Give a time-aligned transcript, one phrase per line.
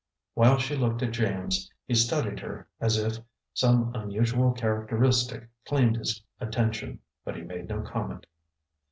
[0.33, 3.19] While she looked at James, he studied her, as if
[3.53, 8.25] some unusual characteristic claimed his attention, but he made no comment.